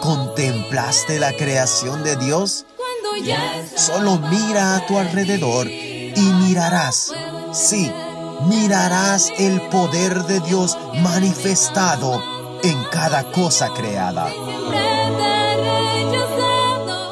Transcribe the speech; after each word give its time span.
contemplaste 0.00 1.18
la 1.18 1.32
creación 1.32 2.02
de 2.02 2.16
Dios? 2.16 2.66
Solo 3.76 4.18
mira 4.18 4.76
a 4.76 4.86
tu 4.86 4.98
alrededor 4.98 5.68
y 5.68 6.20
mirarás, 6.46 7.12
sí, 7.52 7.90
mirarás 8.46 9.30
el 9.38 9.60
poder 9.68 10.24
de 10.24 10.40
Dios 10.40 10.76
manifestado 11.02 12.22
en 12.62 12.82
cada 12.90 13.30
cosa 13.32 13.68
creada. 13.74 14.28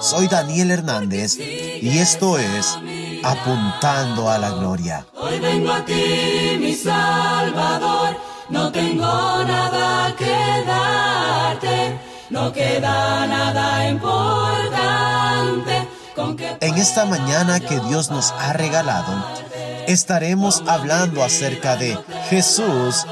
Soy 0.00 0.26
Daniel 0.28 0.70
Hernández 0.70 1.38
y 1.38 1.98
esto 1.98 2.38
es 2.38 2.78
Apuntando 3.22 4.30
a 4.30 4.38
la 4.38 4.50
Gloria. 4.50 5.06
Hoy 5.14 5.38
vengo 5.40 5.72
a 5.72 5.84
ti, 5.84 6.56
mi 6.60 6.74
Salvador, 6.74 8.16
no 8.48 8.70
tengo 8.72 9.44
nada 9.44 10.14
que 10.16 10.24
darte, 10.66 10.77
no 12.30 12.52
queda 12.52 13.26
nada 13.26 13.88
importante. 13.88 15.88
En 16.60 16.76
esta 16.76 17.04
mañana 17.04 17.60
que 17.60 17.78
Dios 17.80 18.10
nos 18.10 18.32
ha 18.32 18.52
regalado, 18.52 19.12
estaremos 19.86 20.62
hablando 20.66 21.22
acerca 21.22 21.76
de 21.76 21.96
Jesús, 22.28 23.06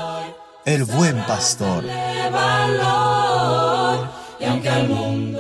el 0.65 0.85
buen 0.85 1.17
pastor. 1.25 1.85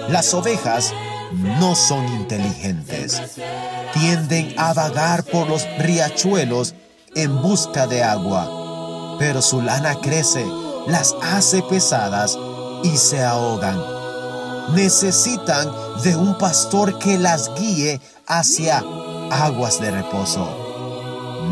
Las 0.08 0.32
ovejas 0.32 0.94
no 1.32 1.74
son 1.74 2.06
inteligentes. 2.06 3.20
Tienden 3.92 4.54
a 4.58 4.72
vagar 4.72 5.24
por 5.24 5.48
los 5.48 5.66
riachuelos 5.78 6.74
en 7.14 7.42
busca 7.42 7.86
de 7.86 8.04
agua, 8.04 9.16
pero 9.18 9.42
su 9.42 9.60
lana 9.60 9.96
crece, 10.00 10.46
las 10.86 11.16
hace 11.20 11.62
pesadas 11.62 12.38
y 12.86 12.96
se 12.96 13.22
ahogan. 13.22 13.82
Necesitan 14.74 15.70
de 16.02 16.16
un 16.16 16.38
pastor 16.38 16.98
que 16.98 17.18
las 17.18 17.50
guíe 17.58 18.00
hacia 18.26 18.82
aguas 19.30 19.80
de 19.80 19.90
reposo. 19.90 20.48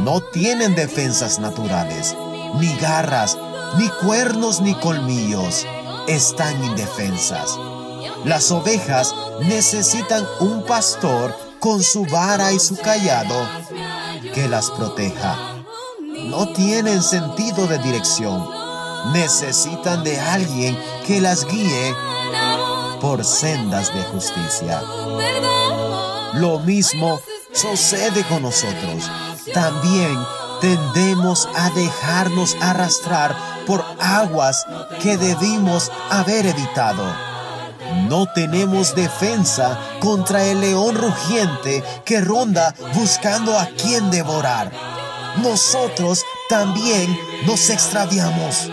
No 0.05 0.21
tienen 0.21 0.75
defensas 0.75 1.39
naturales, 1.41 2.17
ni 2.61 2.75
garras, 2.77 3.37
ni 3.79 3.89
cuernos, 4.07 4.61
ni 4.61 4.75
colmillos. 4.75 5.67
Están 6.07 6.63
indefensas. 6.65 7.59
Las 8.25 8.51
ovejas 8.51 9.15
necesitan 9.41 10.25
un 10.41 10.65
pastor 10.65 11.37
con 11.59 11.83
su 11.83 12.05
vara 12.07 12.53
y 12.53 12.61
su 12.61 12.77
callado 12.77 13.35
que 14.35 14.49
las 14.49 14.71
proteja. 14.71 15.37
No 16.29 16.53
tienen 16.53 17.03
sentido 17.03 17.67
de 17.67 17.79
dirección. 17.79 18.64
Necesitan 19.13 20.03
de 20.03 20.19
alguien 20.19 20.79
que 21.07 21.21
las 21.21 21.47
guíe 21.47 21.95
por 23.01 23.25
sendas 23.25 23.95
de 23.95 24.03
justicia. 24.05 24.83
Lo 26.35 26.59
mismo 26.61 27.21
sucede 27.53 28.25
con 28.25 28.43
nosotros. 28.43 29.11
También 29.53 30.19
tendemos 30.61 31.49
a 31.55 31.71
dejarnos 31.71 32.57
arrastrar 32.61 33.37
por 33.67 33.85
aguas 34.01 34.67
que 35.03 35.17
debimos 35.17 35.93
haber 36.11 36.47
evitado 36.47 37.35
no 38.09 38.27
tenemos 38.27 38.95
defensa 38.95 39.79
contra 40.01 40.45
el 40.45 40.61
león 40.61 40.97
rugiente 40.97 41.83
que 42.05 42.21
ronda 42.21 42.75
buscando 42.95 43.59
a 43.59 43.67
quien 43.67 44.11
devorar. 44.11 44.71
Nosotros 45.37 46.23
también 46.49 47.17
nos 47.47 47.71
extraviamos. 47.71 48.71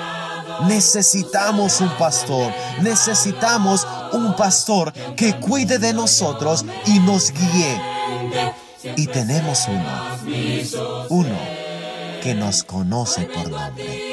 Necesitamos 0.68 1.82
un 1.82 1.90
pastor, 1.98 2.54
necesitamos 2.82 3.88
un 4.14 4.36
pastor 4.36 4.94
que 5.16 5.40
cuide 5.40 5.80
de 5.80 5.94
nosotros 5.94 6.66
y 6.86 7.00
nos 7.00 7.32
guíe. 7.32 7.82
Y 8.96 9.08
tenemos 9.08 9.68
uno, 9.68 11.08
uno 11.10 11.38
que 12.22 12.34
nos 12.36 12.64
conoce 12.64 13.24
por 13.24 13.50
nombre. 13.50 14.12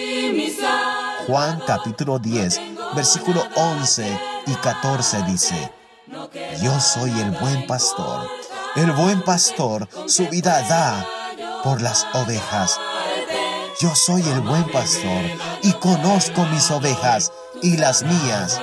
Juan 1.26 1.60
capítulo 1.66 2.18
10, 2.18 2.60
versículo 2.94 3.42
11 3.54 4.20
y 4.46 4.54
14 4.54 5.22
dice, 5.24 5.72
Yo 6.62 6.80
soy 6.80 7.10
el 7.20 7.30
buen 7.32 7.66
pastor. 7.66 8.26
El 8.76 8.92
buen 8.92 9.22
pastor 9.22 9.88
su 10.06 10.26
vida 10.28 10.62
da 10.68 11.06
por 11.62 11.82
las 11.82 12.06
ovejas. 12.14 12.78
Yo 13.80 13.94
soy 13.94 14.22
el 14.22 14.40
buen 14.40 14.64
pastor 14.72 15.22
y 15.62 15.72
conozco 15.74 16.44
mis 16.46 16.68
ovejas 16.72 17.32
y 17.62 17.76
las 17.76 18.02
mías. 18.02 18.60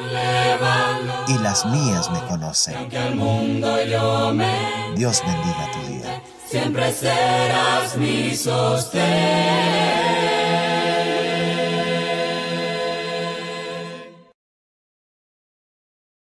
Y 1.30 1.38
las 1.38 1.66
mías 1.66 2.12
me 2.12 2.20
conocen. 2.28 2.90
Dios 4.96 5.24
bendiga 5.26 5.72
tu 5.72 5.94
día. 5.94 6.22
Siempre 6.50 6.94
serás 6.94 7.96
mi 7.96 8.36
sostén. 8.36 10.05